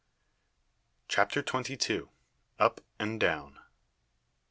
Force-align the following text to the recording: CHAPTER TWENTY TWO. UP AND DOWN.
CHAPTER 1.07 1.43
TWENTY 1.43 1.77
TWO. 1.77 2.09
UP 2.57 2.81
AND 2.97 3.19
DOWN. 3.19 3.59